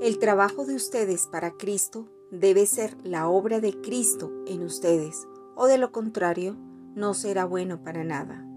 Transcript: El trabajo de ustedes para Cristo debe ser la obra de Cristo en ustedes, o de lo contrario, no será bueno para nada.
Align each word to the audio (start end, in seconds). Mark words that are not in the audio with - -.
El 0.00 0.18
trabajo 0.18 0.64
de 0.64 0.74
ustedes 0.74 1.26
para 1.26 1.58
Cristo 1.58 2.08
debe 2.30 2.64
ser 2.64 2.96
la 3.04 3.28
obra 3.28 3.60
de 3.60 3.78
Cristo 3.82 4.32
en 4.46 4.62
ustedes, 4.62 5.28
o 5.56 5.66
de 5.66 5.76
lo 5.76 5.92
contrario, 5.92 6.56
no 6.94 7.12
será 7.12 7.44
bueno 7.44 7.84
para 7.84 8.02
nada. 8.02 8.49